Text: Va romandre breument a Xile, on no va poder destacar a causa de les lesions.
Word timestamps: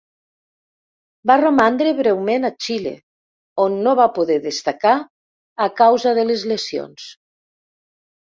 Va 1.31 1.33
romandre 1.41 1.91
breument 1.99 2.47
a 2.47 2.49
Xile, 2.67 2.93
on 3.65 3.75
no 3.87 3.93
va 3.99 4.07
poder 4.15 4.37
destacar 4.47 4.95
a 5.67 5.69
causa 5.83 6.15
de 6.21 6.25
les 6.31 6.47
lesions. 6.53 7.07